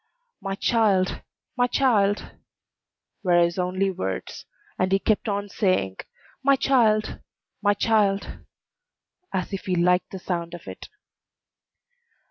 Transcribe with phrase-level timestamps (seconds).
[0.41, 1.21] "My child!
[1.55, 2.31] my child!"
[3.21, 4.45] were his only words;
[4.79, 5.97] and he kept on saying,
[6.41, 7.19] "My child!
[7.61, 8.39] my child!"
[9.31, 10.89] as if he liked the sound of it.